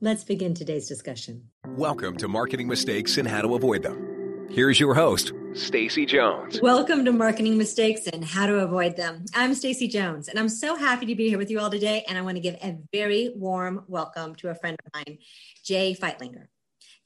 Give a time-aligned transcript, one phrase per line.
[0.00, 1.50] Let's begin today's discussion.
[1.66, 4.48] Welcome to Marketing Mistakes and How to Avoid Them.
[4.50, 6.60] Here's your host, Stacy Jones.
[6.60, 9.24] Welcome to Marketing Mistakes and How to Avoid Them.
[9.34, 12.04] I'm Stacy Jones, and I'm so happy to be here with you all today.
[12.08, 15.18] And I want to give a very warm welcome to a friend of mine,
[15.64, 16.48] Jay Feitlinger.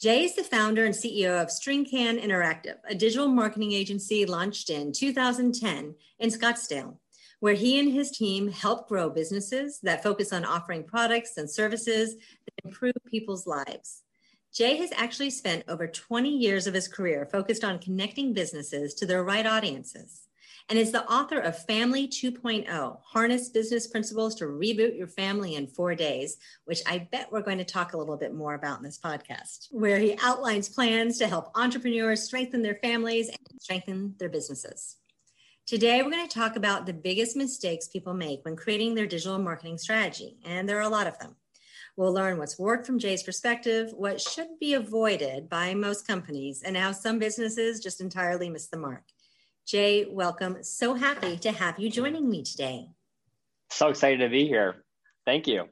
[0.00, 4.92] Jay is the founder and CEO of StringCan Interactive, a digital marketing agency launched in
[4.92, 6.96] 2010 in Scottsdale
[7.40, 12.14] where he and his team help grow businesses that focus on offering products and services
[12.14, 14.02] that improve people's lives.
[14.52, 19.06] Jay has actually spent over 20 years of his career focused on connecting businesses to
[19.06, 20.28] their right audiences
[20.68, 25.66] and is the author of Family 2.0 Harness Business Principles to Reboot Your Family in
[25.66, 28.84] Four Days, which I bet we're going to talk a little bit more about in
[28.84, 34.28] this podcast, where he outlines plans to help entrepreneurs strengthen their families and strengthen their
[34.28, 34.96] businesses.
[35.68, 39.38] Today, we're going to talk about the biggest mistakes people make when creating their digital
[39.38, 41.36] marketing strategy, and there are a lot of them.
[41.94, 46.74] We'll learn what's worked from Jay's perspective, what should be avoided by most companies, and
[46.74, 49.02] how some businesses just entirely miss the mark.
[49.66, 50.56] Jay, welcome.
[50.62, 52.88] So happy to have you joining me today.
[53.70, 54.86] So excited to be here.
[55.26, 55.68] Thank you.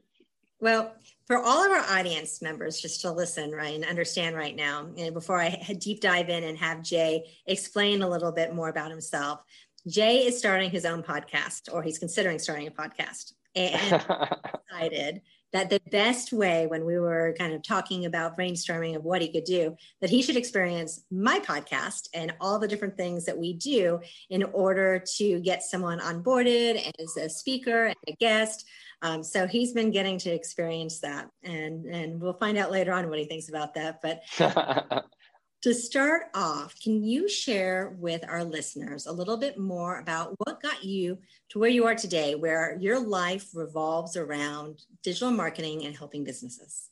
[0.58, 0.94] Well,
[1.26, 5.12] for all of our audience members, just to listen, right, and understand right now, and
[5.12, 9.40] before I deep dive in and have Jay explain a little bit more about himself,
[9.86, 14.04] Jay is starting his own podcast, or he's considering starting a podcast, and
[14.70, 19.22] decided that the best way when we were kind of talking about brainstorming of what
[19.22, 23.38] he could do that he should experience my podcast and all the different things that
[23.38, 28.66] we do in order to get someone onboarded as a speaker and a guest.
[29.02, 33.08] Um, so he's been getting to experience that and and we'll find out later on
[33.08, 34.22] what he thinks about that but
[35.66, 40.62] To start off, can you share with our listeners a little bit more about what
[40.62, 41.18] got you
[41.48, 46.90] to where you are today, where your life revolves around digital marketing and helping businesses?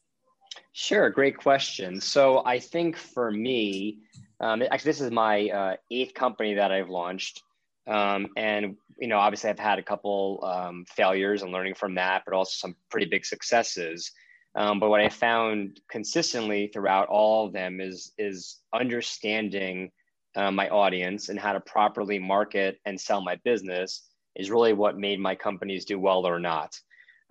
[0.73, 2.01] Sure, great question.
[2.01, 4.01] So I think for me,
[4.41, 7.45] um, actually, this is my uh, eighth company that I've launched.
[7.87, 12.25] Um, and you know, obviously, I've had a couple um, failures and learning from that,
[12.27, 14.11] but also some pretty big successes.
[14.57, 19.91] Um, but what I found consistently throughout all of them is is understanding
[20.37, 24.99] uh, my audience and how to properly market and sell my business is really what
[24.99, 26.79] made my companies do well or not.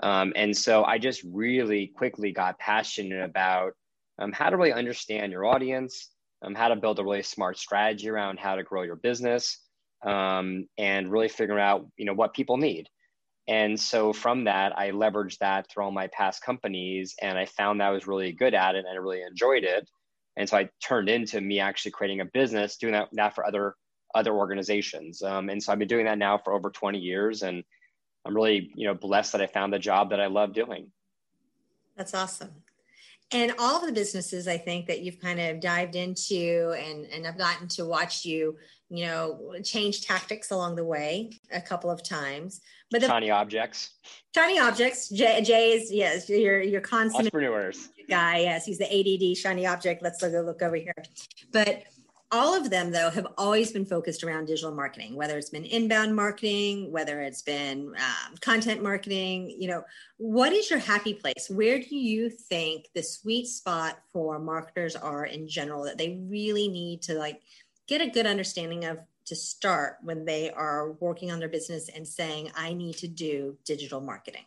[0.02, 3.74] Um, and so I just really quickly got passionate about
[4.20, 6.10] um, how to really understand your audience,
[6.42, 9.60] um, how to build a really smart strategy around how to grow your business,
[10.06, 12.90] um, and really figure out you know what people need.
[13.48, 17.82] And so from that, I leveraged that through all my past companies and I found
[17.82, 19.90] that I was really good at it and I really enjoyed it.
[20.38, 23.76] And so I turned into me actually creating a business, doing that, that for other
[24.16, 25.24] other organizations.
[25.24, 27.64] Um, and so I've been doing that now for over 20 years and
[28.26, 30.92] I'm really, you know, blessed that I found the job that I love doing.
[31.98, 32.52] That's awesome.
[33.34, 37.26] And all of the businesses I think that you've kind of dived into and, and
[37.26, 38.58] I've gotten to watch you
[38.94, 42.62] you know, change tactics along the way a couple of times.
[42.92, 43.90] But the shiny objects.
[44.36, 45.10] Shiny objects.
[45.10, 48.42] Jay, Jay is yes, your your constant entrepreneurs guy.
[48.42, 50.04] Yes, he's the ADD shiny object.
[50.04, 50.94] Let's look look over here.
[51.52, 51.86] But
[52.34, 56.14] all of them though have always been focused around digital marketing whether it's been inbound
[56.16, 59.84] marketing whether it's been um, content marketing you know
[60.18, 65.26] what is your happy place where do you think the sweet spot for marketers are
[65.26, 67.40] in general that they really need to like
[67.88, 72.08] get a good understanding of to start when they are working on their business and
[72.08, 74.46] saying, I need to do digital marketing?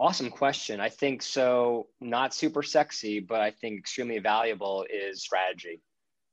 [0.00, 0.80] Awesome question.
[0.80, 5.80] I think so, not super sexy, but I think extremely valuable is strategy.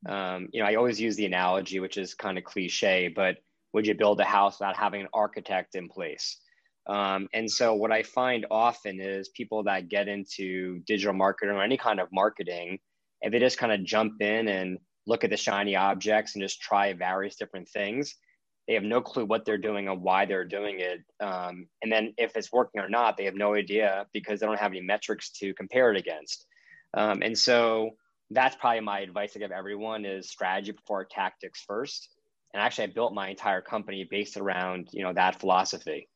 [0.05, 3.37] Um, you know, I always use the analogy, which is kind of cliche, but
[3.73, 6.37] would you build a house without having an architect in place?
[6.87, 11.63] Um, and so, what I find often is people that get into digital marketing or
[11.63, 12.79] any kind of marketing,
[13.21, 16.61] if they just kind of jump in and look at the shiny objects and just
[16.61, 18.15] try various different things.
[18.67, 21.01] They have no clue what they're doing or why they're doing it.
[21.19, 24.59] Um, and then if it's working or not, they have no idea because they don't
[24.59, 26.47] have any metrics to compare it against.
[26.95, 27.91] Um, and so
[28.31, 32.09] that's probably my advice to give everyone is strategy before tactics first.
[32.53, 36.07] And actually, I built my entire company based around you know that philosophy.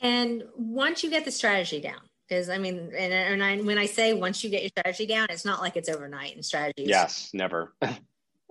[0.00, 3.86] And once you get the strategy down, because I mean, and, and I, when I
[3.86, 6.88] say once you get your strategy down, it's not like it's overnight and strategies.
[6.88, 7.74] Yes, never.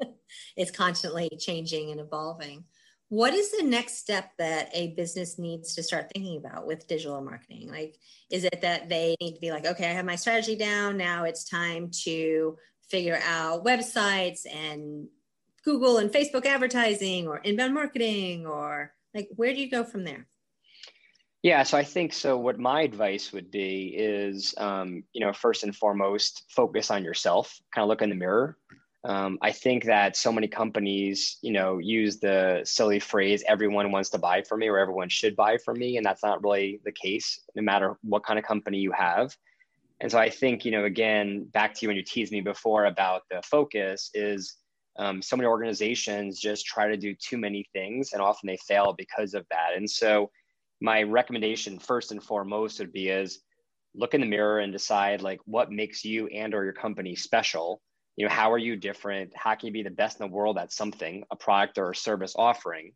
[0.56, 2.64] it's constantly changing and evolving.
[3.12, 7.20] What is the next step that a business needs to start thinking about with digital
[7.20, 7.70] marketing?
[7.70, 7.98] Like,
[8.30, 10.96] is it that they need to be like, okay, I have my strategy down.
[10.96, 12.56] Now it's time to
[12.88, 15.10] figure out websites and
[15.66, 20.26] Google and Facebook advertising or inbound marketing or like, where do you go from there?
[21.44, 22.38] Yeah, so I think so.
[22.38, 27.60] What my advice would be is, um, you know, first and foremost, focus on yourself.
[27.76, 28.58] Kind of look in the mirror.
[29.04, 34.10] Um, I think that so many companies, you know, use the silly phrase "everyone wants
[34.12, 36.92] to buy from me" or "everyone should buy from me," and that's not really the
[36.92, 37.40] case.
[37.56, 39.36] No matter what kind of company you have.
[40.02, 42.86] And so I think, you know, again, back to you when you teased me before
[42.86, 44.58] about the focus is
[44.98, 48.94] um, so many organizations just try to do too many things and often they fail
[48.98, 49.76] because of that.
[49.76, 50.32] And so
[50.82, 53.42] my recommendation first and foremost would be is
[53.94, 57.80] look in the mirror and decide like what makes you and or your company special
[58.18, 59.32] you know how are you different?
[59.36, 61.96] How can you be the best in the world at something a product or a
[61.96, 62.94] service offering?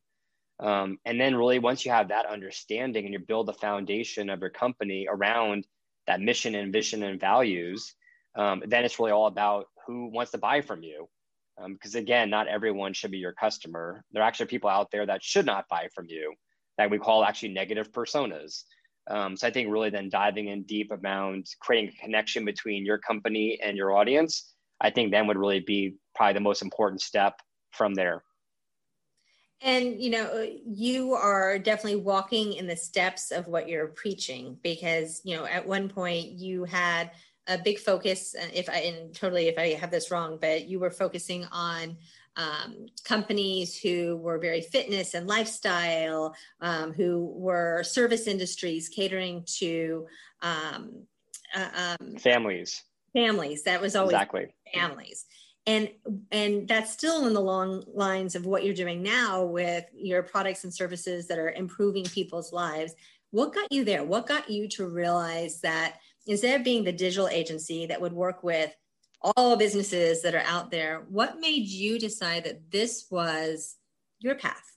[0.59, 4.39] Um, and then really once you have that understanding and you build the foundation of
[4.39, 5.67] your company around
[6.07, 7.95] that mission and vision and values
[8.35, 11.07] um, then it's really all about who wants to buy from you.
[11.67, 14.03] Because um, again not everyone should be your customer.
[14.11, 16.33] There are actually people out there that should not buy from you
[16.77, 18.63] that we call actually negative personas.
[19.09, 22.97] Um, so I think really then diving in deep around creating a connection between your
[22.97, 27.39] company and your audience, I think then would really be probably the most important step
[27.71, 28.23] from there.
[29.61, 35.21] And you know, you are definitely walking in the steps of what you're preaching because
[35.23, 37.11] you know at one point you had
[37.47, 38.35] a big focus.
[38.53, 41.97] If I and totally if I have this wrong, but you were focusing on
[42.37, 50.05] um, companies who were very fitness and lifestyle, um, who were service industries catering to
[50.41, 51.03] um,
[51.55, 52.83] uh, um, families.
[53.15, 53.63] Families.
[53.63, 55.25] That was always exactly families.
[55.67, 55.89] And
[56.31, 60.63] and that's still in the long lines of what you're doing now with your products
[60.63, 62.93] and services that are improving people's lives.
[63.31, 64.03] What got you there?
[64.03, 65.95] What got you to realize that
[66.27, 68.75] instead of being the digital agency that would work with
[69.35, 71.05] all businesses that are out there.
[71.09, 73.77] What made you decide that this was
[74.19, 74.74] your path?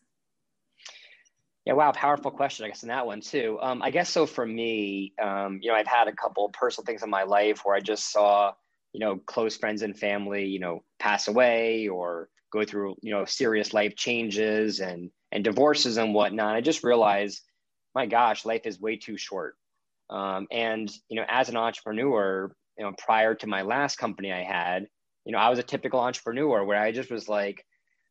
[1.68, 2.64] Yeah, wow, powerful question.
[2.64, 3.58] I guess in that one too.
[3.60, 4.24] Um, I guess so.
[4.24, 7.76] For me, um, you know, I've had a couple personal things in my life where
[7.76, 8.54] I just saw,
[8.94, 13.26] you know, close friends and family, you know, pass away or go through, you know,
[13.26, 16.56] serious life changes and and divorces and whatnot.
[16.56, 17.42] I just realized,
[17.94, 19.54] my gosh, life is way too short.
[20.08, 24.42] Um, and you know, as an entrepreneur, you know, prior to my last company I
[24.42, 24.86] had,
[25.26, 27.62] you know, I was a typical entrepreneur where I just was like,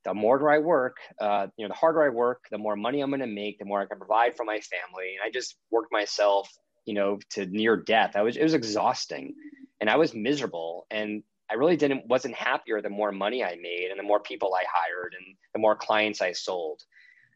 [0.07, 3.09] the more I work, uh, you know, the harder I work, the more money I'm
[3.09, 5.17] going to make, the more I can provide for my family.
[5.19, 6.49] And I just worked myself,
[6.85, 8.15] you know, to near death.
[8.15, 9.35] I was, it was exhausting
[9.81, 10.87] and I was miserable.
[10.89, 14.53] And I really didn't, wasn't happier the more money I made and the more people
[14.55, 16.81] I hired and the more clients I sold.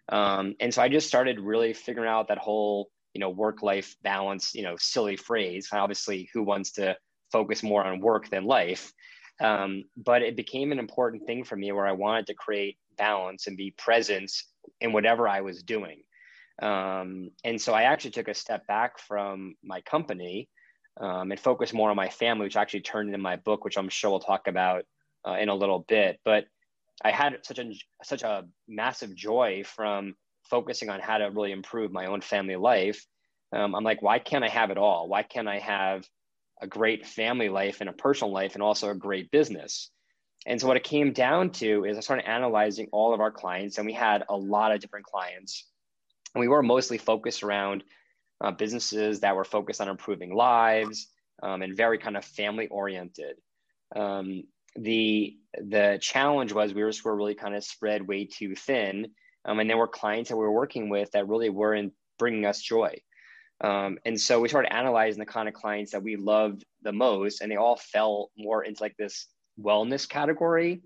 [0.07, 3.97] Um, and so I just started really figuring out that whole, you know, work life
[4.01, 5.67] balance, you know, silly phrase.
[5.73, 6.95] Obviously, who wants to
[7.33, 8.93] focus more on work than life.
[9.41, 13.47] Um, but it became an important thing for me where I wanted to create balance
[13.47, 14.31] and be present
[14.79, 16.03] in whatever I was doing.
[16.61, 20.47] Um, and so I actually took a step back from my company
[20.99, 23.89] um, and focused more on my family, which actually turned into my book, which I'm
[23.89, 24.83] sure we'll talk about
[25.27, 26.19] uh, in a little bit.
[26.23, 26.45] But
[27.03, 27.73] I had such a
[28.03, 33.03] such a massive joy from focusing on how to really improve my own family life.
[33.53, 35.07] Um, I'm like, why can't I have it all?
[35.07, 36.07] Why can't I have
[36.61, 39.89] a great family life and a personal life and also a great business.
[40.45, 43.77] And so what it came down to is I started analyzing all of our clients,
[43.77, 45.67] and we had a lot of different clients.
[46.33, 47.83] And we were mostly focused around
[48.39, 51.07] uh, businesses that were focused on improving lives
[51.43, 53.37] um, and very kind of family oriented.
[53.95, 54.43] Um,
[54.75, 59.11] the the challenge was we were, were really kind of spread way too thin,
[59.45, 62.61] um, and there were clients that we were working with that really weren't bringing us
[62.61, 62.95] joy.
[63.63, 67.41] Um, and so we started analyzing the kind of clients that we loved the most,
[67.41, 69.27] and they all fell more into like this
[69.59, 70.81] wellness category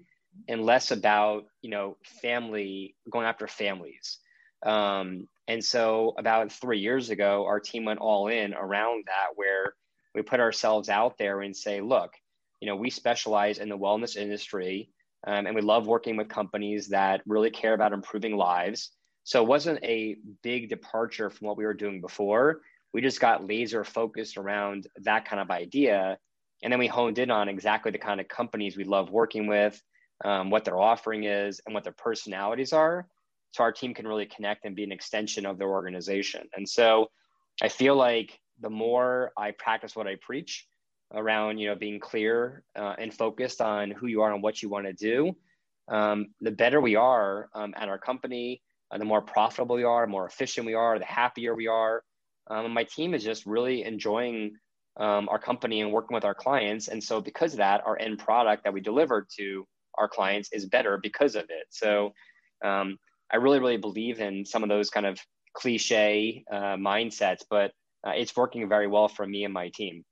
[0.49, 4.19] and less about you know family going after families.
[4.65, 9.73] Um, and so about three years ago, our team went all in around that, where
[10.13, 12.11] we put ourselves out there and say, look,
[12.61, 14.89] you know, we specialize in the wellness industry,
[15.27, 18.91] um, and we love working with companies that really care about improving lives
[19.25, 22.61] so it wasn't a big departure from what we were doing before.
[22.93, 26.19] We just got laser focused around that kind of idea.
[26.61, 29.81] And then we honed in on exactly the kind of companies we love working with,
[30.23, 33.07] um, what their offering is, and what their personalities are.
[33.49, 36.47] So our team can really connect and be an extension of their organization.
[36.55, 37.09] And so
[37.63, 40.67] I feel like the more I practice what I preach
[41.11, 44.69] around, you know, being clear uh, and focused on who you are and what you
[44.69, 45.35] want to do,
[45.87, 48.61] um, the better we are um, at our company,
[48.91, 52.03] uh, the more profitable we are, the more efficient we are, the happier we are.
[52.47, 54.55] Um, my team is just really enjoying
[54.97, 56.87] um, our company and working with our clients.
[56.87, 60.65] And so, because of that, our end product that we deliver to our clients is
[60.65, 61.67] better because of it.
[61.69, 62.13] So,
[62.63, 62.97] um,
[63.31, 65.19] I really, really believe in some of those kind of
[65.53, 67.71] cliche uh, mindsets, but
[68.05, 70.05] uh, it's working very well for me and my team.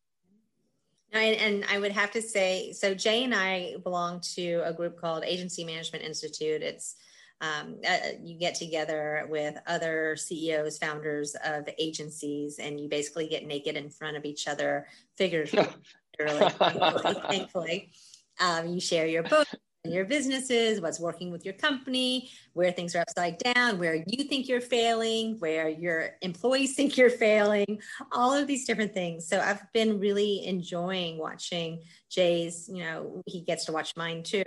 [1.11, 4.99] And, and, I would have to say, so Jay and I belong to a group
[4.99, 6.63] called Agency Management Institute.
[6.63, 6.95] It's
[7.43, 13.45] um, uh, you get together with other CEOs, founders of agencies, and you basically get
[13.45, 15.67] naked in front of each other, figuratively,
[16.19, 17.15] thankfully.
[17.27, 17.91] thankfully.
[18.39, 19.47] Um, you share your book,
[19.83, 24.47] your businesses, what's working with your company, where things are upside down, where you think
[24.47, 27.81] you're failing, where your employees think you're failing,
[28.13, 29.27] all of these different things.
[29.27, 34.43] So I've been really enjoying watching Jay's, you know, he gets to watch mine too.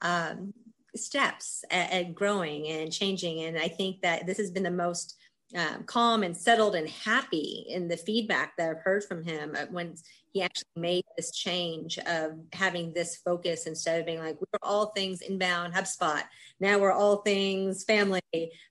[0.00, 0.54] Um,
[0.96, 3.44] steps at, at, growing and changing.
[3.44, 5.16] And I think that this has been the most
[5.56, 9.66] um, calm and settled and happy in the feedback that I've heard from him uh,
[9.70, 9.94] when
[10.32, 14.86] he actually made this change of having this focus instead of being like, we're all
[14.92, 16.22] things inbound HubSpot.
[16.60, 18.20] Now we're all things family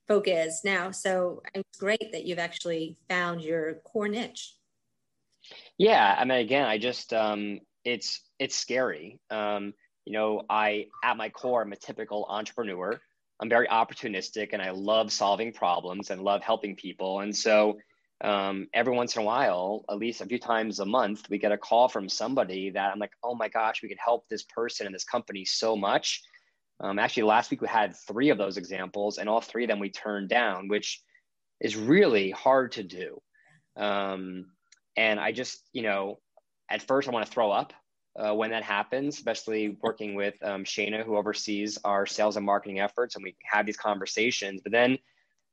[0.08, 0.92] focused now.
[0.92, 4.54] So it's great that you've actually found your core niche.
[5.78, 6.16] Yeah.
[6.18, 9.20] I mean, again, I just, um, it's, it's scary.
[9.30, 9.74] Um,
[10.10, 13.00] you know, I, at my core, I'm a typical entrepreneur.
[13.40, 17.20] I'm very opportunistic and I love solving problems and love helping people.
[17.20, 17.78] And so
[18.22, 21.52] um, every once in a while, at least a few times a month, we get
[21.52, 24.88] a call from somebody that I'm like, oh my gosh, we could help this person
[24.88, 26.24] and this company so much.
[26.80, 29.78] Um, actually, last week we had three of those examples, and all three of them
[29.78, 31.04] we turned down, which
[31.62, 33.22] is really hard to do.
[33.78, 34.48] Um,
[34.98, 36.20] and I just, you know,
[36.68, 37.74] at first I want to throw up
[38.18, 42.80] uh, when that happens, especially working with um, Shana, who oversees our sales and marketing
[42.80, 44.62] efforts, and we have these conversations.
[44.62, 44.98] But then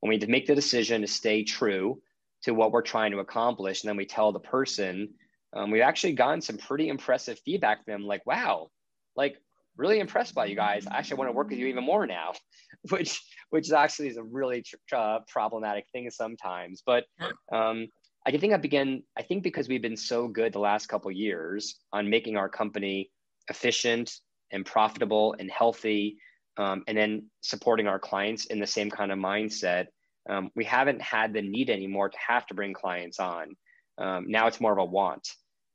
[0.00, 2.00] when we make the decision to stay true
[2.42, 5.08] to what we're trying to accomplish, and then we tell the person,
[5.54, 8.70] um, we've actually gotten some pretty impressive feedback from them, like, wow,
[9.16, 9.36] like
[9.76, 10.86] really impressed by you guys.
[10.86, 12.32] I actually want to work with you even more now,
[12.90, 13.20] which
[13.50, 16.82] which actually is a really uh, problematic thing sometimes.
[16.84, 17.04] But
[17.52, 17.88] um,
[18.26, 21.76] I think I began, I think because we've been so good the last couple years
[21.92, 23.10] on making our company
[23.48, 24.12] efficient
[24.50, 26.18] and profitable and healthy,
[26.56, 29.86] um, and then supporting our clients in the same kind of mindset,
[30.28, 33.54] um, we haven't had the need anymore to have to bring clients on.
[33.98, 35.28] Um, now it's more of a want.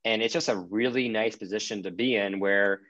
[0.03, 2.81] And it's just a really nice position to be in where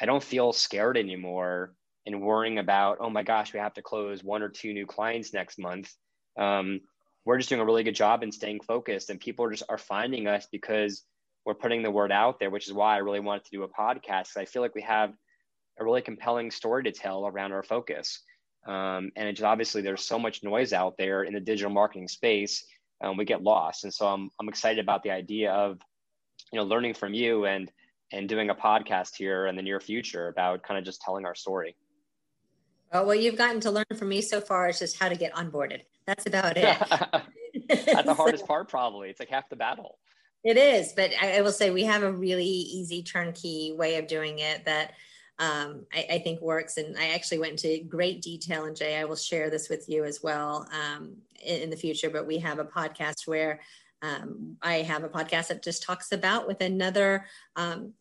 [0.00, 1.74] I don't feel scared anymore
[2.06, 5.34] and worrying about, oh my gosh, we have to close one or two new clients
[5.34, 5.92] next month.
[6.38, 6.80] Um,
[7.24, 9.78] we're just doing a really good job in staying focused and people are just are
[9.78, 11.04] finding us because
[11.44, 13.68] we're putting the word out there which is why i really wanted to do a
[13.68, 14.36] podcast.
[14.36, 15.12] I feel like we have
[15.78, 18.22] a really compelling story to tell around our focus.
[18.66, 22.64] Um, and it's obviously there's so much noise out there in the digital marketing space
[23.02, 23.84] um, we get lost.
[23.84, 25.78] And so I'm, I'm excited about the idea of
[26.52, 27.70] you know learning from you and
[28.12, 31.34] and doing a podcast here in the near future about kind of just telling our
[31.34, 31.76] story.
[32.92, 35.32] Well, what you've gotten to learn from me so far is just how to get
[35.32, 35.82] onboarded.
[36.06, 36.64] That's about it.
[37.68, 39.10] That's the hardest part, probably.
[39.10, 39.98] It's like half the battle.
[40.42, 44.06] It is, but I, I, will say we have a really easy turnkey way of
[44.06, 44.94] doing it that
[45.38, 46.78] um, I, I, think works.
[46.78, 50.04] And I actually went into great detail, and Jay, I will share this with you
[50.04, 52.08] as well um, in, in, the future.
[52.08, 53.60] But we have a podcast where
[54.00, 57.26] um, I have a podcast that just talks about with another
[57.56, 57.92] um,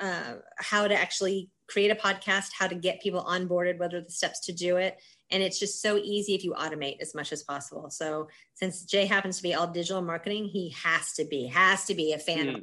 [0.00, 4.00] uh, uh, how to actually create a podcast, how to get people onboarded, what are
[4.00, 5.00] the steps to do it.
[5.30, 7.90] And it's just so easy if you automate as much as possible.
[7.90, 11.94] So since Jay happens to be all digital marketing, he has to be, has to
[11.94, 12.56] be a fan mm.
[12.56, 12.62] of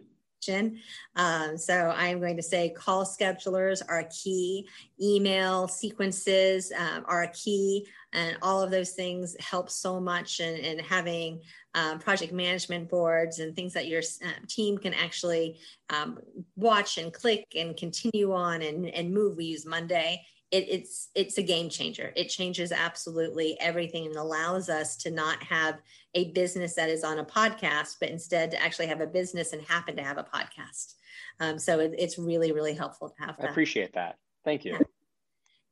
[1.15, 4.67] um, so I'm going to say call schedulers are key,
[5.01, 10.79] email sequences um, are key, and all of those things help so much in, in
[10.79, 11.41] having
[11.75, 15.59] um, project management boards and things that your uh, team can actually
[15.89, 16.19] um,
[16.55, 19.37] watch and click and continue on and, and move.
[19.37, 22.13] We use Monday it, it's it's a game changer.
[22.15, 25.79] It changes absolutely everything and allows us to not have
[26.13, 29.61] a business that is on a podcast, but instead to actually have a business and
[29.63, 30.93] happen to have a podcast.
[31.39, 33.37] Um, so it, it's really really helpful to have.
[33.37, 33.47] That.
[33.47, 34.17] I appreciate that.
[34.45, 34.73] Thank you.
[34.73, 34.79] Yeah.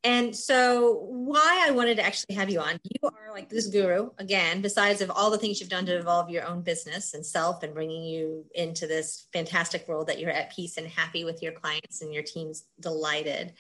[0.06, 4.12] And so, why I wanted to actually have you on, you are like this guru
[4.20, 4.62] again.
[4.62, 7.74] Besides of all the things you've done to evolve your own business and self, and
[7.74, 12.04] bringing you into this fantastic world that you're at peace and happy with your clients
[12.04, 13.54] and your team's delighted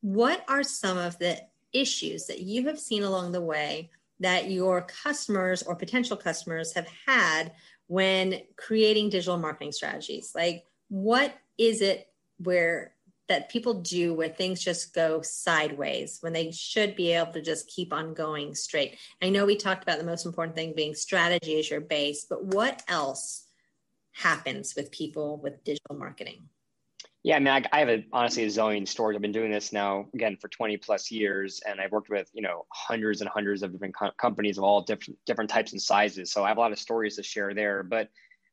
[0.00, 1.38] what are some of the
[1.72, 3.90] issues that you have seen along the way
[4.20, 7.52] that your customers or potential customers have had
[7.86, 10.32] when creating digital marketing strategies?
[10.34, 12.94] Like, what is it where
[13.28, 17.68] that people do where things just go sideways when they should be able to just
[17.68, 18.98] keep on going straight?
[19.22, 22.44] I know we talked about the most important thing being strategy as your base, but
[22.44, 23.46] what else
[24.12, 26.48] happens with people with digital marketing?
[27.22, 29.14] Yeah, I mean, I, I have a, honestly a zillion stories.
[29.14, 32.40] I've been doing this now again for 20 plus years, and I've worked with you
[32.40, 36.32] know hundreds and hundreds of different co- companies of all different different types and sizes.
[36.32, 37.82] So I have a lot of stories to share there.
[37.82, 38.08] But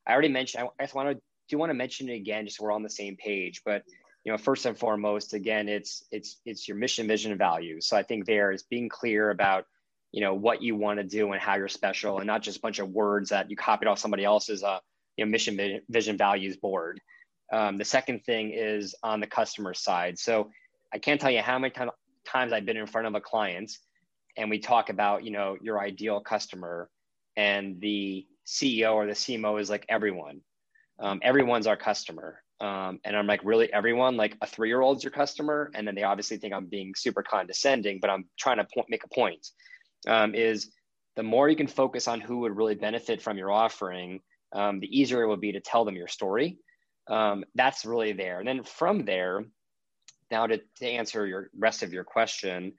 [0.06, 0.68] I already mentioned.
[0.78, 2.90] I, I want to do want to mention it again, just so we're on the
[2.90, 3.62] same page.
[3.64, 3.84] But
[4.24, 7.86] you know, first and foremost, again, it's it's it's your mission, vision, and values.
[7.86, 9.64] So I think there is being clear about
[10.12, 12.60] you know what you want to do and how you're special, and not just a
[12.60, 14.80] bunch of words that you copied off somebody else's uh,
[15.16, 17.00] you know mission, vision, values board.
[17.52, 20.18] Um, the second thing is on the customer side.
[20.18, 20.50] So
[20.92, 21.90] I can't tell you how many time,
[22.26, 23.72] times I've been in front of a client
[24.36, 26.88] and we talk about, you know, your ideal customer
[27.36, 30.40] and the CEO or the CMO is like everyone.
[31.00, 32.42] Um, everyone's our customer.
[32.60, 34.16] Um, and I'm like, really, everyone?
[34.16, 35.70] Like a three year old's your customer?
[35.74, 39.04] And then they obviously think I'm being super condescending, but I'm trying to point, make
[39.04, 39.46] a point.
[40.06, 40.70] Um, is
[41.16, 44.20] the more you can focus on who would really benefit from your offering,
[44.52, 46.58] um, the easier it will be to tell them your story
[47.08, 48.38] um, that's really there.
[48.38, 49.44] And then from there,
[50.30, 52.74] now to, to answer your rest of your question,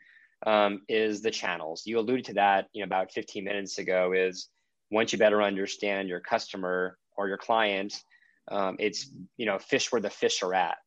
[0.45, 1.83] um, is the channels.
[1.85, 4.47] You alluded to that you know, about 15 minutes ago is
[4.89, 8.01] once you better understand your customer or your client,
[8.49, 10.77] um, it's, you know, fish where the fish are at.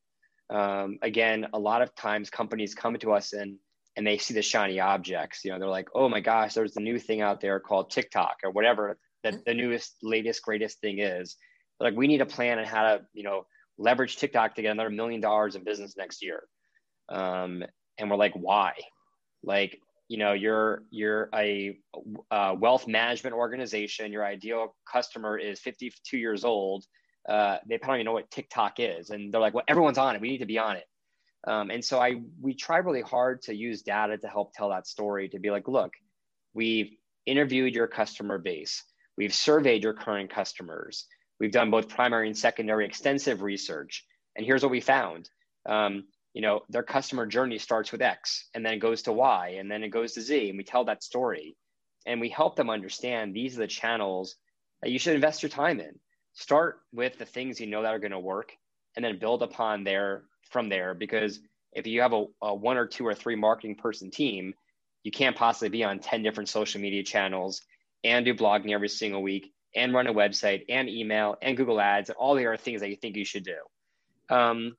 [0.50, 3.56] Um, again, a lot of times companies come to us and,
[3.96, 6.80] and they see the shiny objects, you know, they're like, oh my gosh, there's the
[6.80, 11.36] new thing out there called TikTok or whatever the, the newest, latest, greatest thing is
[11.82, 13.46] like we need a plan on how to you know
[13.78, 16.44] leverage tiktok to get another million dollars in business next year.
[17.08, 17.64] Um,
[17.98, 18.74] and we're like why?
[19.42, 21.78] Like you know you're you're a,
[22.30, 24.12] a, wealth management organization.
[24.12, 26.84] Your ideal customer is 52 years old.
[27.28, 29.10] Uh, they probably don't even know what tiktok is.
[29.10, 30.20] And they're like well everyone's on it.
[30.20, 30.84] We need to be on it.
[31.44, 34.86] Um, and so i we try really hard to use data to help tell that
[34.86, 35.92] story to be like look
[36.54, 36.92] we've
[37.26, 38.84] interviewed your customer base.
[39.16, 41.06] We've surveyed your current customers
[41.42, 44.06] We've done both primary and secondary extensive research.
[44.36, 45.28] And here's what we found.
[45.66, 49.56] Um, you know, their customer journey starts with X and then it goes to Y
[49.58, 50.50] and then it goes to Z.
[50.50, 51.56] And we tell that story
[52.06, 54.36] and we help them understand these are the channels
[54.82, 55.98] that you should invest your time in.
[56.34, 58.52] Start with the things you know that are going to work
[58.94, 60.94] and then build upon there from there.
[60.94, 61.40] Because
[61.72, 64.54] if you have a, a one or two or three marketing person team,
[65.02, 67.62] you can't possibly be on 10 different social media channels
[68.04, 72.10] and do blogging every single week and run a website and email and Google Ads
[72.10, 74.34] and all the other things that you think you should do.
[74.34, 74.76] Um,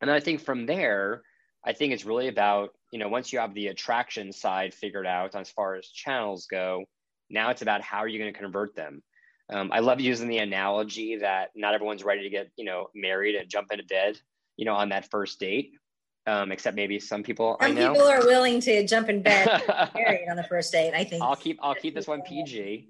[0.00, 1.22] and I think from there,
[1.64, 5.34] I think it's really about, you know, once you have the attraction side figured out
[5.34, 6.84] as far as channels go,
[7.30, 9.02] now it's about how are you going to convert them.
[9.50, 13.34] Um, I love using the analogy that not everyone's ready to get, you know, married
[13.34, 14.18] and jump into bed,
[14.56, 15.72] you know, on that first date.
[16.26, 17.58] Um, except maybe some people.
[17.60, 19.46] Some people are willing to jump in bed
[19.94, 20.94] married on the first date.
[20.94, 21.22] I think.
[21.22, 22.88] I'll keep I'll keep this one PG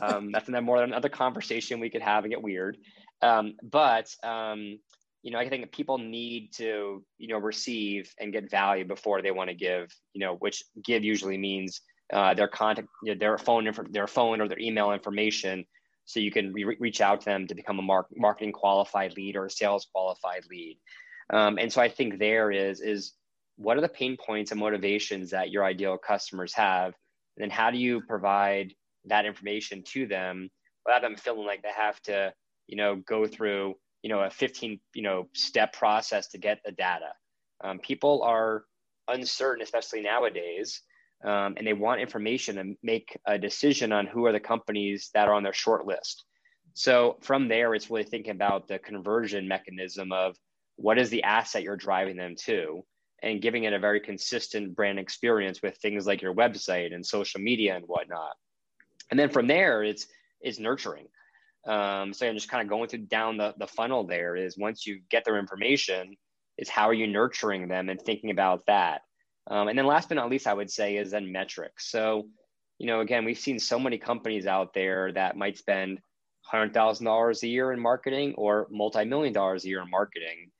[0.00, 2.76] um, that's more than another conversation we could have and get weird.
[3.20, 4.78] Um, but um,
[5.22, 9.30] you know, I think people need to you know receive and get value before they
[9.30, 9.94] want to give.
[10.14, 11.80] You know, which give usually means
[12.12, 15.64] uh, their contact, you know, their phone, their phone or their email information,
[16.04, 19.36] so you can re- reach out to them to become a mar- marketing qualified lead
[19.36, 20.78] or a sales qualified lead.
[21.32, 23.12] Um, and so I think there is is
[23.56, 26.94] what are the pain points and motivations that your ideal customers have,
[27.36, 28.74] and then how do you provide
[29.06, 30.48] that information to them
[30.84, 32.32] without them feeling like they have to,
[32.66, 36.72] you know, go through, you know, a 15, you know, step process to get the
[36.72, 37.12] data.
[37.62, 38.64] Um, people are
[39.08, 40.80] uncertain, especially nowadays,
[41.24, 45.28] um, and they want information to make a decision on who are the companies that
[45.28, 46.24] are on their short list.
[46.74, 50.36] So from there, it's really thinking about the conversion mechanism of
[50.76, 52.82] what is the asset you're driving them to
[53.22, 57.40] and giving it a very consistent brand experience with things like your website and social
[57.40, 58.32] media and whatnot
[59.12, 60.06] and then from there it's
[60.40, 61.06] it's nurturing.
[61.64, 64.84] Um, so i'm just kind of going through down the, the funnel there is once
[64.84, 66.16] you get their information
[66.58, 69.02] is how are you nurturing them and thinking about that?
[69.48, 71.90] Um, and then last but not least i would say is then metrics.
[71.90, 72.26] So
[72.78, 76.00] you know again we've seen so many companies out there that might spend
[76.50, 80.50] $100000 a year in marketing or multi-million dollars a year in marketing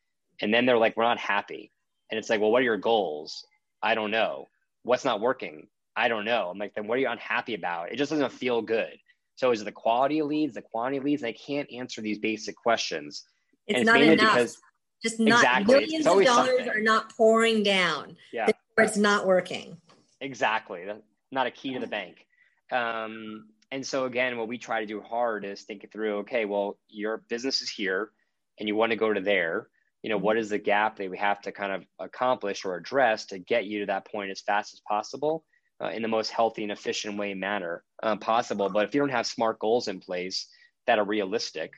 [0.41, 1.73] and then they're like we're not happy.
[2.11, 3.47] And it's like well what are your goals?
[3.83, 4.49] I don't know.
[4.83, 6.49] What's not working I don't know.
[6.51, 7.93] I'm like, then what are you unhappy about?
[7.93, 8.99] It just doesn't feel good.
[9.37, 11.25] So is it the quality of leads, the quantity of leads?
[11.25, 13.25] I can't answer these basic questions.
[13.67, 14.35] It's and not it's enough.
[14.35, 14.59] Because,
[15.03, 15.75] just not exactly.
[15.75, 16.69] millions of dollars something.
[16.69, 18.17] are not pouring down.
[18.33, 18.49] Yeah.
[18.79, 19.77] It's not working.
[20.21, 20.85] Exactly.
[20.87, 22.27] That's not a key to the bank.
[22.71, 26.19] Um, and so again, what we try to do hard is think it through.
[26.19, 28.11] Okay, well, your business is here,
[28.59, 29.69] and you want to go to there.
[30.03, 33.27] You know, what is the gap that we have to kind of accomplish or address
[33.27, 35.45] to get you to that point as fast as possible
[35.81, 38.69] uh, in the most healthy and efficient way manner uh, possible.
[38.69, 40.47] But if you don't have smart goals in place
[40.87, 41.73] that are realistic,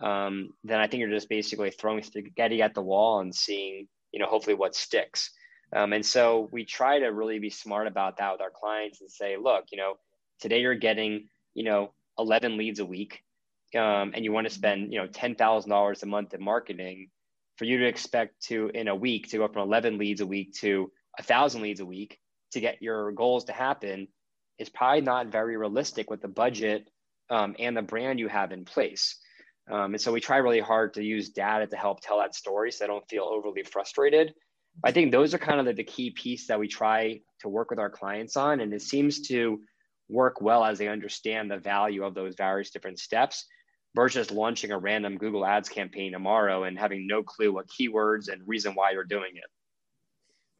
[0.00, 4.20] um, then I think you're just basically throwing spaghetti at the wall and seeing, you
[4.20, 5.30] know, hopefully what sticks.
[5.74, 9.10] Um, and so we try to really be smart about that with our clients and
[9.10, 9.94] say, look, you know,
[10.40, 13.22] today you're getting, you know, 11 leads a week,
[13.76, 17.08] um, and you want to spend, you know, $10,000 a month in marketing.
[17.56, 20.54] For you to expect to in a week to go from 11 leads a week
[20.60, 20.90] to
[21.22, 22.18] thousand leads a week
[22.52, 24.08] to get your goals to happen
[24.58, 26.88] is probably not very realistic with the budget
[27.30, 29.18] um, and the brand you have in place.
[29.70, 32.72] Um, and so we try really hard to use data to help tell that story
[32.72, 34.34] so they don't feel overly frustrated.
[34.84, 37.70] I think those are kind of the, the key piece that we try to work
[37.70, 38.60] with our clients on.
[38.60, 39.60] And it seems to
[40.08, 43.46] work well as they understand the value of those various different steps
[43.94, 48.42] versus launching a random Google Ads campaign tomorrow and having no clue what keywords and
[48.46, 49.44] reason why you're doing it.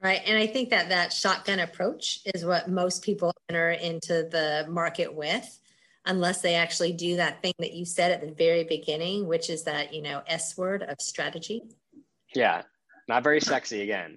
[0.02, 0.22] Right.
[0.26, 5.14] And I think that that shotgun approach is what most people enter into the market
[5.14, 5.58] with
[6.06, 9.64] unless they actually do that thing that you said at the very beginning, which is
[9.64, 11.62] that, you know, S word of strategy.
[12.34, 12.62] Yeah,
[13.08, 14.16] not very sexy again.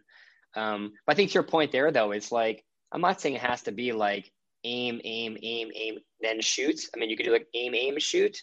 [0.56, 3.42] Um, but I think to your point there, though, it's like, I'm not saying it
[3.42, 4.32] has to be like
[4.64, 6.80] aim, aim, aim, aim, then shoot.
[6.96, 8.38] I mean, you could do like aim, aim, shoot.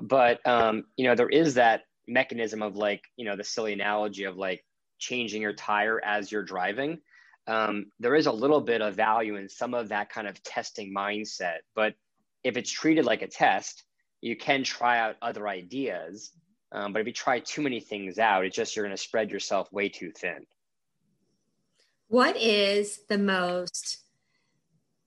[0.00, 4.24] But, um, you know, there is that mechanism of like, you know, the silly analogy
[4.24, 4.64] of like
[4.98, 6.98] changing your tire as you're driving.
[7.46, 10.92] Um, there is a little bit of value in some of that kind of testing
[10.94, 11.58] mindset.
[11.74, 11.94] But
[12.44, 13.84] if it's treated like a test,
[14.20, 16.32] you can try out other ideas.
[16.72, 19.30] Um, but if you try too many things out, it's just you're going to spread
[19.30, 20.46] yourself way too thin.
[22.08, 23.98] What is the most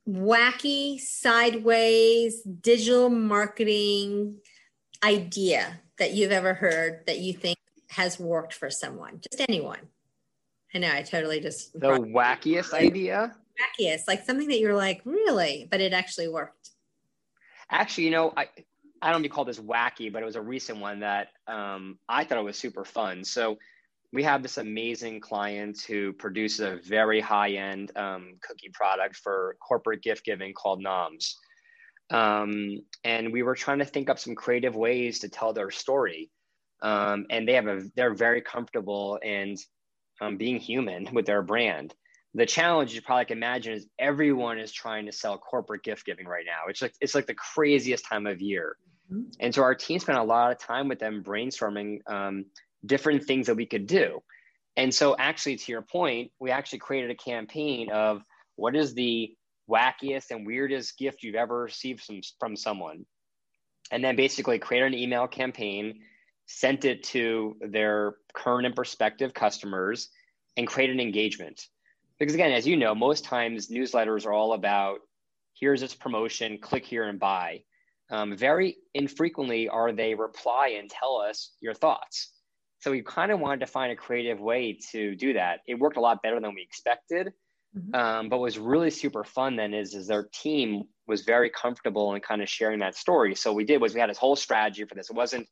[0.08, 4.38] wacky, sideways digital marketing
[5.04, 7.58] idea that you've ever heard that you think
[7.92, 9.20] has worked for someone?
[9.30, 9.80] Just anyone.
[10.74, 13.36] I know I totally just the wackiest idea.
[13.60, 16.70] Wackiest, like something that you're like, really, but it actually worked.
[17.70, 18.48] Actually, you know, I
[19.02, 21.30] I don't know if you call this wacky, but it was a recent one that
[21.48, 23.26] um, I thought it was super fun.
[23.26, 23.58] So
[24.14, 29.58] we have this amazing client who produces a very high end um, cookie product for
[29.60, 31.38] corporate gift giving called Noms.
[32.10, 36.30] Um, and we were trying to think up some creative ways to tell their story.
[36.82, 39.58] Um, and they have a, they're very comfortable and
[40.20, 41.94] um, being human with their brand
[42.34, 46.28] the challenge you probably can imagine is everyone is trying to sell corporate gift giving
[46.28, 46.70] right now.
[46.70, 48.78] It's like it's like the craziest time of year,
[49.12, 49.30] mm-hmm.
[49.40, 52.46] and so our team spent a lot of time with them brainstorming um,
[52.86, 54.22] different things that we could do.
[54.78, 58.22] And so, actually, to your point, we actually created a campaign of
[58.56, 59.36] what is the
[59.70, 63.06] wackiest and weirdest gift you've ever received from, from someone,
[63.92, 66.00] and then basically created an email campaign,
[66.58, 70.10] sent it to their current and prospective customers,
[70.58, 71.68] and created an engagement.
[72.20, 75.00] Because again as you know most times newsletters are all about
[75.60, 77.64] here's this promotion click here and buy.
[78.10, 82.34] Um, very infrequently are they reply and tell us your thoughts.
[82.80, 85.60] So we kind of wanted to find a creative way to do that.
[85.68, 87.32] It worked a lot better than we expected
[87.78, 87.96] mm-hmm.
[87.96, 92.22] um, but was really super fun then is, is their team was very comfortable in
[92.22, 93.36] kind of sharing that story.
[93.36, 95.10] So we did was we had this whole strategy for this.
[95.10, 95.48] It wasn't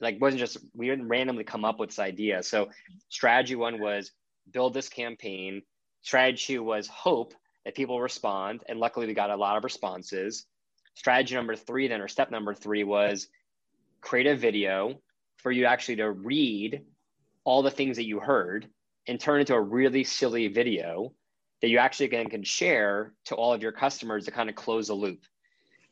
[0.00, 2.68] like wasn't just we didn't randomly come up with this idea so
[3.08, 4.12] strategy one was
[4.52, 5.62] build this campaign
[6.02, 7.34] Strategy was hope
[7.64, 8.62] that people respond.
[8.68, 10.46] And luckily, we got a lot of responses.
[10.94, 13.28] Strategy number three, then, or step number three, was
[14.00, 15.00] create a video
[15.36, 16.82] for you actually to read
[17.44, 18.68] all the things that you heard
[19.06, 21.12] and turn into a really silly video
[21.60, 24.88] that you actually can, can share to all of your customers to kind of close
[24.88, 25.20] the loop.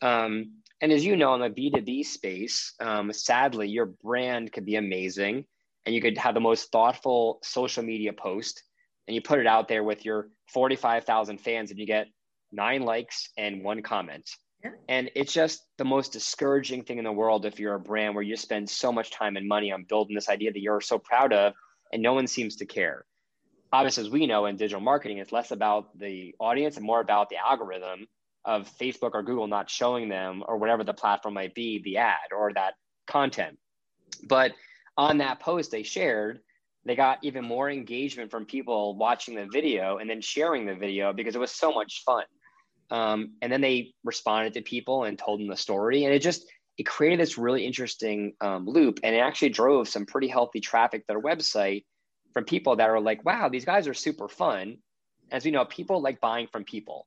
[0.01, 4.77] Um, and as you know, in the B2B space, um, sadly, your brand could be
[4.77, 5.45] amazing
[5.85, 8.63] and you could have the most thoughtful social media post
[9.07, 12.07] and you put it out there with your 45,000 fans and you get
[12.53, 14.31] nine likes and one comment.
[14.63, 14.71] Yeah.
[14.89, 18.25] And it's just the most discouraging thing in the world if you're a brand where
[18.25, 21.33] you spend so much time and money on building this idea that you're so proud
[21.33, 21.55] of
[21.93, 23.05] and no one seems to care.
[23.73, 27.29] Obviously, as we know in digital marketing, it's less about the audience and more about
[27.29, 28.07] the algorithm
[28.49, 32.33] of Facebook or Google not showing them or whatever the platform might be, the ad
[32.35, 32.75] or that
[33.07, 33.59] content.
[34.27, 34.53] But
[34.97, 36.41] on that post they shared,
[36.87, 41.13] they got even more engagement from people watching the video and then sharing the video
[41.13, 42.25] because it was so much fun.
[42.91, 46.47] Um, and then they responded to people and told them the story, and it just
[46.79, 51.03] it created this really interesting um, loop, and it actually drove some pretty healthy traffic
[51.03, 51.85] to their website
[52.33, 54.79] from people that are like, "Wow, these guys are super fun."
[55.31, 57.07] As we know, people like buying from people.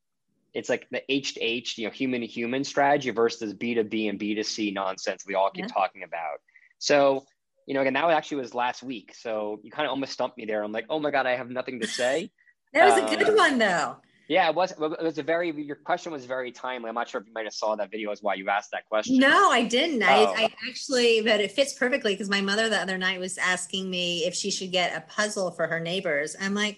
[0.53, 3.83] It's like the H to H, you know, human to human strategy versus B to
[3.83, 5.73] B and B to C nonsense we all keep yeah.
[5.73, 6.39] talking about.
[6.79, 7.25] So,
[7.67, 9.13] you know, again, that actually was last week.
[9.15, 10.63] So you kind of almost stumped me there.
[10.63, 12.31] I'm like, oh my God, I have nothing to say.
[12.73, 13.97] that was a good um, one though.
[14.27, 14.71] Yeah, it was.
[14.71, 15.51] It was a very.
[15.61, 16.87] Your question was very timely.
[16.87, 18.87] I'm not sure if you might have saw that video as why you asked that
[18.87, 19.17] question.
[19.17, 20.01] No, I didn't.
[20.03, 20.05] Oh.
[20.05, 23.89] I, I actually, but it fits perfectly because my mother the other night was asking
[23.89, 26.37] me if she should get a puzzle for her neighbors.
[26.39, 26.77] I'm like,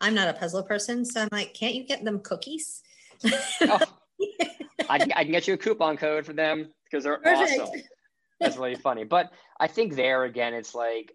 [0.00, 2.84] I'm not a puzzle person, so I'm like, can't you get them cookies?
[3.24, 3.80] Oh,
[4.88, 7.60] I, can, I can get you a coupon code for them because they're Perfect.
[7.60, 7.80] awesome.
[8.40, 9.04] That's really funny.
[9.04, 9.30] But
[9.60, 11.12] I think there again, it's like,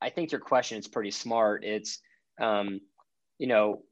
[0.00, 1.64] I think your question is pretty smart.
[1.64, 2.00] It's,
[2.40, 2.80] um,
[3.38, 3.82] you know,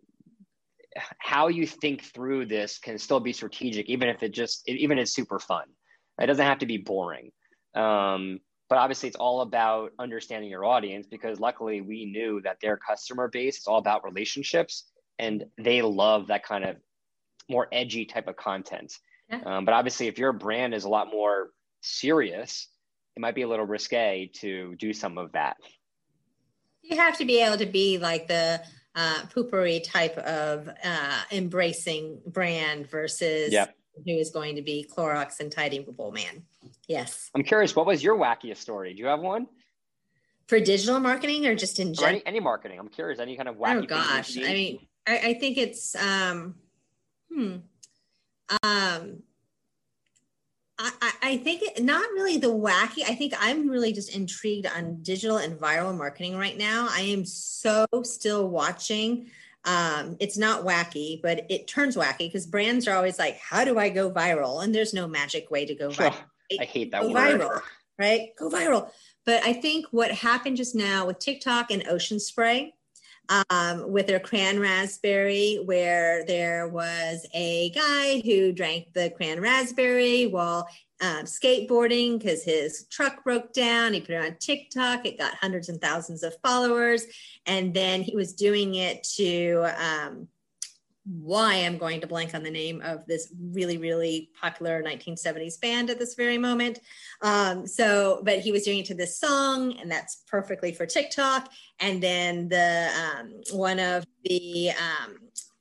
[1.18, 5.12] how you think through this can still be strategic, even if it just even it's
[5.12, 5.64] super fun.
[6.20, 7.32] It doesn't have to be boring.
[7.74, 12.76] Um, but obviously, it's all about understanding your audience because luckily we knew that their
[12.76, 16.76] customer base is all about relationships and they love that kind of
[17.48, 18.98] more edgy type of content.
[19.30, 19.40] Yeah.
[19.44, 22.68] Um, but obviously, if your brand is a lot more serious,
[23.16, 25.56] it might be a little risque to do some of that.
[26.82, 28.62] You have to be able to be like the
[28.94, 33.74] uh, Poo-Pourri type of uh, embracing brand versus yep.
[34.04, 36.44] who is going to be Clorox and Ty-D-Bol Man.
[36.86, 37.30] Yes.
[37.34, 38.94] I'm curious, what was your wackiest story?
[38.94, 39.48] Do you have one?
[40.46, 42.14] For digital marketing or just in general?
[42.14, 42.78] Any, any, marketing.
[42.78, 43.82] I'm curious, any kind of wacky.
[43.82, 44.38] Oh gosh.
[44.38, 46.54] I mean, I, I think it's, um,
[47.32, 47.56] hmm.
[48.62, 49.22] Um,
[50.78, 53.02] I, I think it, not really the wacky.
[53.06, 56.88] I think I'm really just intrigued on digital and viral marketing right now.
[56.90, 59.30] I am so still watching.
[59.64, 63.78] Um, it's not wacky, but it turns wacky because brands are always like, "How do
[63.78, 66.14] I go viral?" And there's no magic way to go viral.
[66.60, 67.40] I hate that go word.
[67.40, 67.62] Viral,
[67.98, 68.28] right?
[68.38, 68.90] Go viral.
[69.24, 72.75] But I think what happened just now with TikTok and Ocean Spray
[73.28, 80.26] um, with their cran raspberry, where there was a guy who drank the cran raspberry
[80.26, 80.68] while
[81.00, 83.92] um, skateboarding because his truck broke down.
[83.92, 85.04] He put it on TikTok.
[85.04, 87.04] It got hundreds and thousands of followers.
[87.44, 90.28] And then he was doing it to um,
[91.06, 95.88] why I'm going to blank on the name of this really, really popular 1970s band
[95.88, 96.80] at this very moment.
[97.22, 101.50] Um, so, but he was doing it to this song, and that's perfectly for TikTok.
[101.78, 105.16] And then the um, one of the um,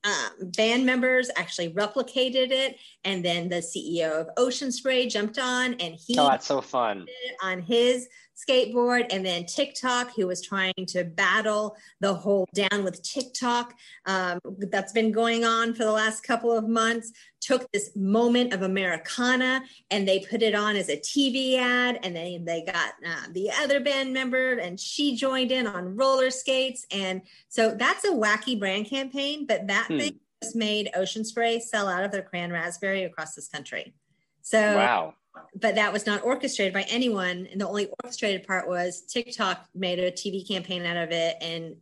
[0.06, 5.74] um, band members actually replicated it, and then the CEO of Ocean Spray jumped on,
[5.76, 7.06] and he oh, that's so fun.
[7.42, 13.02] on his skateboard, and then TikTok, who was trying to battle the whole down with
[13.02, 13.74] TikTok
[14.06, 14.40] um,
[14.70, 17.12] that's been going on for the last couple of months,
[17.46, 22.00] took this moment of Americana and they put it on as a TV ad.
[22.04, 26.32] And then they got uh, the other band member and she joined in on roller
[26.32, 26.86] skates.
[26.92, 30.00] And so that's a wacky brand campaign, but that hmm.
[30.00, 33.94] thing just made Ocean Spray sell out of their cran raspberry across this country.
[34.42, 35.14] So, wow
[35.60, 37.48] but that was not orchestrated by anyone.
[37.52, 41.76] And the only orchestrated part was TikTok made a TV campaign out of it and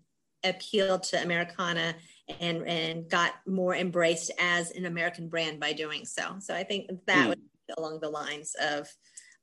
[0.44, 1.96] appealed to Americana
[2.40, 6.36] and and got more embraced as an American brand by doing so.
[6.40, 7.30] So I think that mm.
[7.30, 8.88] would be along the lines of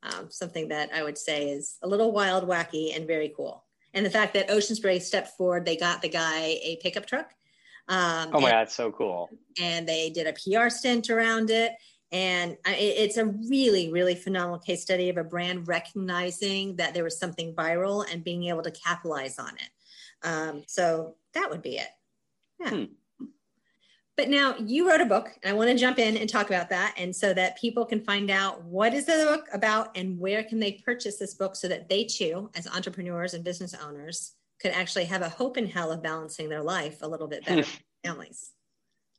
[0.02, 3.64] um, something that I would say is a little wild, wacky, and very cool.
[3.92, 7.32] And the fact that Ocean Spray stepped forward, they got the guy a pickup truck.
[7.88, 9.28] Um, oh my and, god, so cool!
[9.60, 11.72] And they did a PR stint around it.
[12.12, 17.18] And it's a really, really phenomenal case study of a brand recognizing that there was
[17.18, 20.26] something viral and being able to capitalize on it.
[20.26, 21.86] Um, so that would be it.
[22.60, 22.70] Yeah.
[22.70, 22.84] Hmm.
[24.16, 26.68] But now you wrote a book, and I want to jump in and talk about
[26.68, 30.44] that, and so that people can find out what is the book about and where
[30.44, 34.72] can they purchase this book, so that they too, as entrepreneurs and business owners, could
[34.72, 37.66] actually have a hope in hell of balancing their life a little bit better
[38.04, 38.50] families.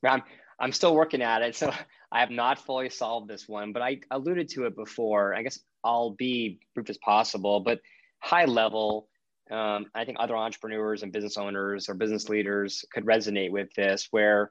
[0.04, 0.22] I'm
[0.60, 1.72] I'm still working at it, so
[2.12, 5.34] I have not fully solved this one, but I alluded to it before.
[5.34, 7.80] I guess I'll be brief as possible, but
[8.20, 9.08] high level.
[9.52, 14.08] Um, I think other entrepreneurs and business owners or business leaders could resonate with this,
[14.10, 14.50] where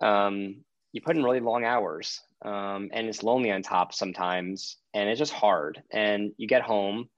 [0.00, 5.08] um, you put in really long hours um, and it's lonely on top sometimes, and
[5.08, 5.82] it's just hard.
[5.92, 7.08] And you get home,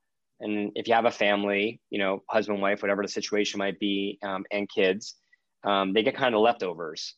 [0.40, 4.18] and if you have a family, you know, husband, wife, whatever the situation might be,
[4.22, 5.16] um, and kids,
[5.64, 7.14] um, they get kind of leftovers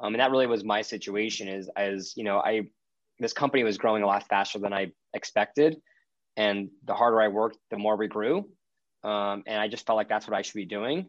[0.00, 2.62] um, and that really was my situation is as you know i
[3.18, 5.76] this company was growing a lot faster than i expected
[6.36, 8.48] and the harder i worked the more we grew
[9.04, 11.06] um, and i just felt like that's what i should be doing.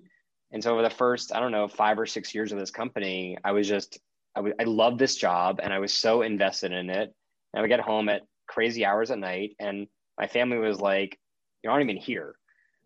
[0.53, 3.37] And so over the first i don't know five or six years of this company
[3.43, 3.99] i was just
[4.35, 7.13] I, w- I loved this job and i was so invested in it.
[7.53, 9.87] And i would get home at crazy hours at night and
[10.19, 11.17] my family was like
[11.63, 12.35] you're not even here.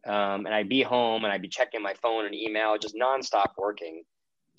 [0.05, 3.51] Um, and i'd be home and i'd be checking my phone and email just nonstop
[3.57, 4.03] working.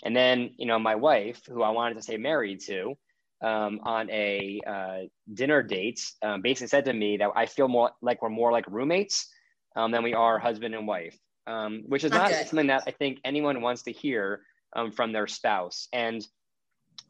[0.05, 2.95] And then, you know, my wife, who I wanted to stay married to,
[3.43, 4.99] um, on a uh,
[5.33, 8.67] dinner date, um, basically said to me that I feel more like we're more like
[8.69, 9.29] roommates
[9.77, 12.91] um, than we are husband and wife, um, which is not, not something that I
[12.91, 14.43] think anyone wants to hear
[14.75, 15.89] um, from their spouse.
[15.93, 16.27] And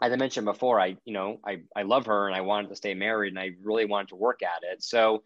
[0.02, 2.76] as I mentioned before, I, you know, I, I love her and I wanted to
[2.76, 4.82] stay married and I really wanted to work at it.
[4.82, 5.22] So,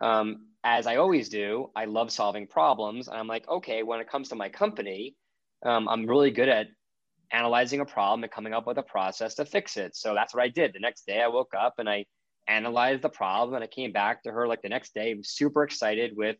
[0.00, 3.08] um, as I always do, I love solving problems.
[3.08, 5.16] And I'm like, okay, when it comes to my company,
[5.64, 6.68] um, I'm really good at
[7.32, 9.96] analyzing a problem and coming up with a process to fix it.
[9.96, 10.72] So that's what I did.
[10.72, 12.04] The next day I woke up and I
[12.46, 16.16] analyzed the problem and I came back to her like the next day, super excited
[16.16, 16.36] with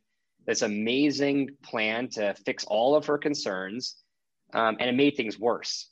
[0.46, 3.96] this amazing plan to fix all of her concerns.
[4.54, 5.88] Um, and it made things worse.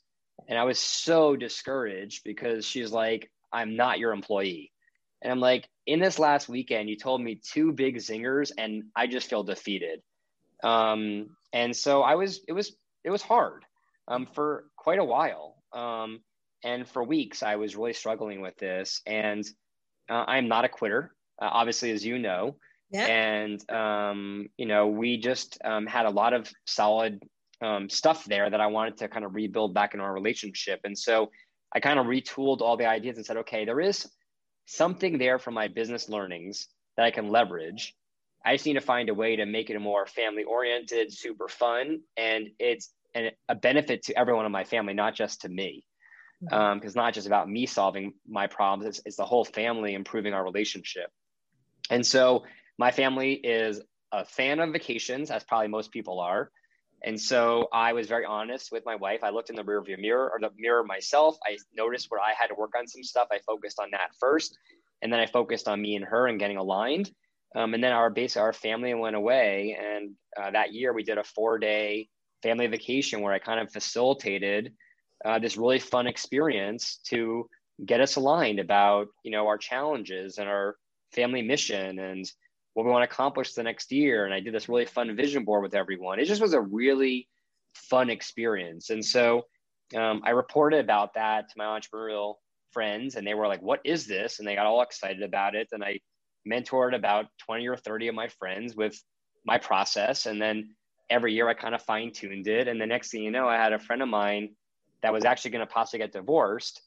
[0.49, 4.73] And I was so discouraged because she's like, I'm not your employee.
[5.23, 9.07] And I'm like, in this last weekend, you told me two big zingers and I
[9.07, 10.03] just feel defeated.
[10.63, 13.65] Um, and so I was, it was, it was hard
[14.07, 15.57] um, for quite a while.
[15.73, 16.21] Um,
[16.63, 19.03] and for weeks, I was really struggling with this.
[19.07, 19.45] And
[20.09, 22.57] uh, I'm not a quitter, uh, obviously, as you know.
[22.95, 23.07] Yeah.
[23.07, 27.21] And, um, you know, we just um, had a lot of solid
[27.61, 30.81] um, stuff there that I wanted to kind of rebuild back in our relationship.
[30.85, 31.33] And so
[31.75, 34.09] I kind of retooled all the ideas and said, okay, there is
[34.67, 37.97] something there from my business learnings that I can leverage.
[38.47, 42.01] I just need to find a way to make it more family oriented, super fun,
[42.17, 45.85] and it's an, a benefit to everyone in my family, not just to me.
[46.41, 46.73] Because mm-hmm.
[46.73, 50.33] um, it's not just about me solving my problems, it's, it's the whole family improving
[50.33, 51.11] our relationship.
[51.91, 52.45] And so
[52.79, 53.81] my family is
[54.13, 56.51] a fan of vacations, as probably most people are.
[57.05, 59.21] And so I was very honest with my wife.
[59.23, 61.37] I looked in the rearview mirror or the mirror myself.
[61.45, 63.29] I noticed where I had to work on some stuff.
[63.31, 64.57] I focused on that first,
[65.03, 67.11] and then I focused on me and her and getting aligned.
[67.55, 71.19] Um, and then our base, our family went away, and uh, that year we did
[71.19, 72.09] a four-day
[72.43, 74.73] family vacation where I kind of facilitated
[75.25, 77.49] uh, this really fun experience to
[77.85, 80.77] get us aligned about you know our challenges and our
[81.13, 82.31] family mission and
[82.75, 84.25] what we want to accomplish the next year.
[84.25, 86.21] And I did this really fun vision board with everyone.
[86.21, 87.29] It just was a really
[87.75, 88.91] fun experience.
[88.91, 89.43] And so
[89.97, 92.35] um, I reported about that to my entrepreneurial
[92.73, 94.39] friends, and they were like, What is this?
[94.39, 95.69] And they got all excited about it.
[95.73, 96.01] And I
[96.49, 99.01] mentored about 20 or 30 of my friends with
[99.47, 100.27] my process.
[100.27, 100.75] And then
[101.09, 102.69] every year I kind of fine tuned it.
[102.69, 104.51] And the next thing you know, I had a friend of mine
[105.03, 106.83] that was actually going to possibly get divorced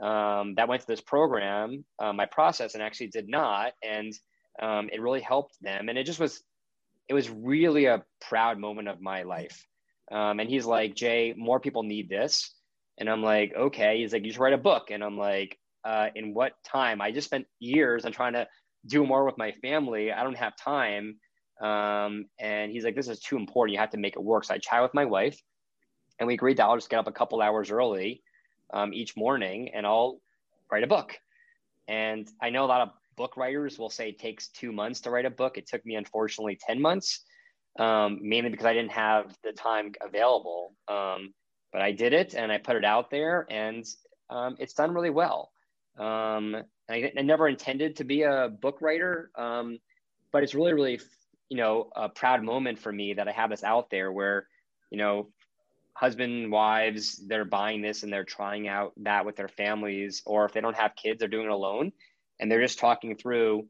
[0.00, 3.72] um, that went to this program, uh, my process, and actually did not.
[3.82, 4.12] And
[4.60, 5.88] um, it really helped them.
[5.88, 6.42] And it just was
[7.08, 9.66] it was really a proud moment of my life.
[10.10, 12.54] Um, and he's like jay more people need this.
[12.98, 13.98] And i'm like okay.
[13.98, 14.90] He's like you should write a book.
[14.90, 17.02] And i'm like uh, in what time?
[17.02, 18.48] I just spent years on trying to
[18.86, 20.10] do more with my family.
[20.10, 21.18] I don't have time.
[21.60, 23.74] Um, and he's like this is too important.
[23.74, 24.44] You have to make it work.
[24.44, 25.40] So i chat with my wife
[26.18, 28.22] and we agreed that i'll just get up a couple hours early
[28.72, 30.20] um, each morning and i'll
[30.70, 31.16] write a book.
[31.88, 35.10] And i know a lot of book writers will say it takes two months to
[35.10, 35.58] write a book.
[35.58, 37.24] It took me, unfortunately, 10 months,
[37.78, 40.74] um, mainly because I didn't have the time available.
[40.88, 41.32] Um,
[41.72, 43.84] but I did it and I put it out there and
[44.30, 45.50] um, it's done really well.
[45.98, 46.56] Um,
[46.88, 49.78] I, I, never intended to be a book writer, um,
[50.32, 51.00] but it's really, really,
[51.48, 54.48] you know, a proud moment for me that I have this out there where,
[54.90, 55.28] you know,
[55.94, 60.52] husband wives they're buying this and they're trying out that with their families or if
[60.52, 61.92] they don't have kids they're doing it alone
[62.40, 63.66] and they're just talking through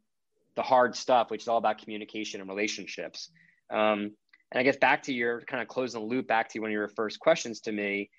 [0.57, 3.31] the hard stuff, which is all about communication and relationships.
[3.70, 4.12] Um,
[4.53, 6.72] and I guess back to your kind of closing the loop, back to one of
[6.72, 8.11] your first questions to me,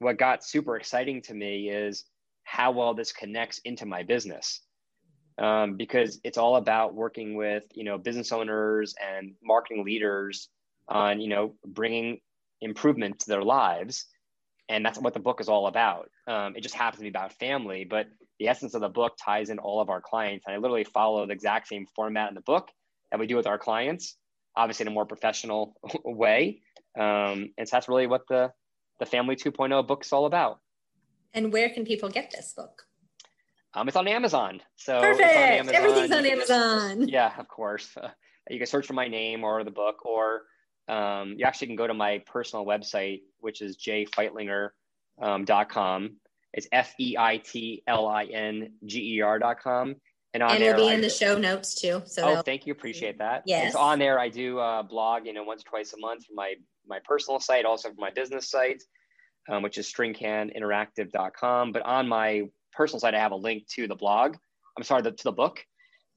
[0.00, 2.04] what got super exciting to me is
[2.44, 4.60] how well this connects into my business.
[5.38, 10.48] Um, because it's all about working with you know business owners and marketing leaders
[10.88, 12.18] on you know bringing
[12.60, 14.06] improvement to their lives
[14.68, 17.32] and that's what the book is all about um, it just happens to be about
[17.34, 20.46] family but the essence of the book ties in all of our clients.
[20.46, 22.68] And I literally follow the exact same format in the book
[23.10, 24.16] that we do with our clients,
[24.56, 25.74] obviously in a more professional
[26.04, 26.60] way.
[26.98, 28.52] Um, and so that's really what the,
[29.00, 30.60] the Family 2.0 book is all about.
[31.34, 32.82] And where can people get this book?
[33.74, 34.60] Um, it's on Amazon.
[34.76, 35.28] So perfect.
[35.28, 35.74] On Amazon.
[35.74, 37.08] Everything's on Amazon.
[37.08, 37.96] Yeah, of course.
[37.96, 38.08] Uh,
[38.48, 40.42] you can search for my name or the book, or
[40.88, 44.72] um, you actually can go to my personal website, which is jfeitlinger.com.
[45.20, 46.16] Um,
[46.58, 49.94] it's F E I T L I N G E R dot com.
[50.34, 52.02] And, on and it'll be in the show notes too.
[52.04, 53.44] So oh, thank you, appreciate that.
[53.46, 54.18] Yes, it's on there.
[54.18, 56.54] I do uh, blog, you know, once twice a month for my
[56.86, 58.82] my personal site, also for my business site,
[59.48, 61.72] um, which is stringcaninteractive.com.
[61.72, 62.42] But on my
[62.72, 64.36] personal site, I have a link to the blog.
[64.76, 65.64] I'm sorry, the, to the book.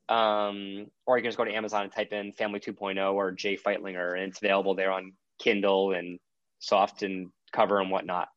[0.09, 3.57] Um, or you can just go to Amazon and type in Family 2.0 or Jay
[3.57, 6.19] Feitlinger, and it's available there on Kindle and
[6.59, 8.27] soft and cover and whatnot.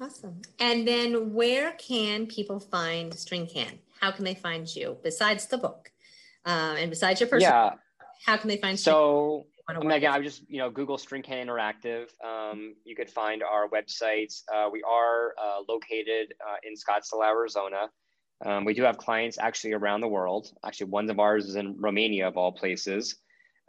[0.00, 0.40] Awesome.
[0.60, 3.78] And then where can people find String Can?
[4.00, 5.90] How can they find you besides the book
[6.46, 7.52] uh, and besides your personal?
[7.52, 7.70] Yeah.
[8.24, 8.78] How can they find?
[8.78, 12.06] So I mean, again, I would just you know Google String Can Interactive.
[12.24, 14.42] Um, you could find our websites.
[14.52, 17.90] Uh, we are uh, located uh, in Scottsdale, Arizona.
[18.44, 20.52] Um, we do have clients actually around the world.
[20.64, 23.16] Actually, one of ours is in Romania, of all places.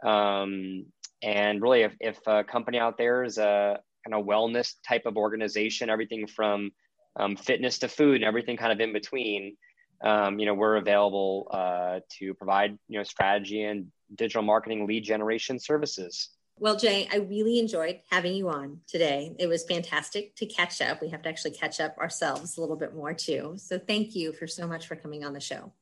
[0.04, 0.86] Um,
[1.22, 5.16] and really, if, if a company out there is a kind of wellness type of
[5.16, 6.70] organization, everything from
[7.16, 9.56] um, fitness to food and everything kind of in between,
[10.02, 15.04] um, you know, we're available uh, to provide, you know, strategy and digital marketing lead
[15.04, 16.30] generation services.
[16.58, 19.34] Well, Jay, I really enjoyed having you on today.
[19.38, 21.00] It was fantastic to catch up.
[21.00, 23.54] We have to actually catch up ourselves a little bit more too.
[23.56, 25.72] So thank you for so much for coming on the show.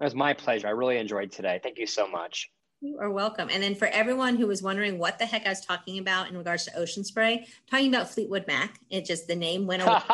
[0.00, 0.68] It was my pleasure.
[0.68, 1.60] I really enjoyed today.
[1.62, 2.50] Thank you so much.
[2.86, 3.48] You are welcome.
[3.50, 6.38] And then for everyone who was wondering what the heck I was talking about in
[6.38, 8.78] regards to ocean spray, talking about Fleetwood Mac.
[8.90, 9.98] It just the name went away,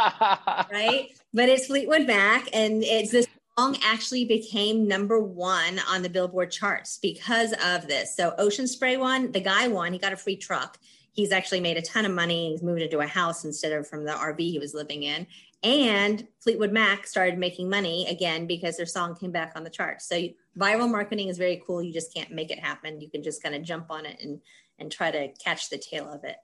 [0.73, 1.09] right?
[1.35, 3.27] But it's Fleetwood Mac, and it's this
[3.59, 8.17] song actually became number one on the Billboard charts because of this.
[8.17, 9.33] So Ocean Spray won.
[9.33, 9.93] The guy won.
[9.93, 10.79] He got a free truck.
[11.13, 12.53] He's actually made a ton of money.
[12.53, 15.27] He's moved into a house instead of from the RV he was living in.
[15.63, 20.09] And Fleetwood Mac started making money again because their song came back on the charts.
[20.09, 20.17] So
[20.59, 21.83] viral marketing is very cool.
[21.83, 23.01] You just can't make it happen.
[23.01, 24.41] You can just kind of jump on it and
[24.79, 26.37] and try to catch the tail of it.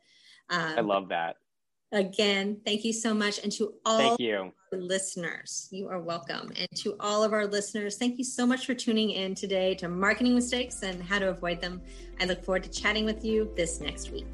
[0.50, 1.36] Um, I love that.
[1.90, 3.42] Again, thank you so much.
[3.42, 4.52] And to all thank you.
[4.72, 6.52] listeners, you are welcome.
[6.58, 9.88] And to all of our listeners, thank you so much for tuning in today to
[9.88, 11.80] Marketing Mistakes and How to Avoid Them.
[12.20, 14.26] I look forward to chatting with you this next week.